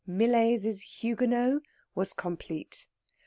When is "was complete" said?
1.93-2.87